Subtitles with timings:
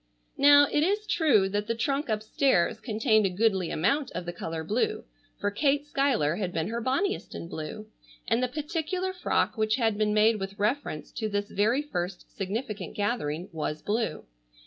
[0.39, 4.63] Now it is true that the trunk upstairs contained a goodly amount of the color
[4.63, 5.03] blue,
[5.39, 7.85] for Kate Schuyler had been her bonniest in blue,
[8.27, 12.95] and the particular frock which had been made with reference to this very first significant
[12.95, 14.25] gathering was blue.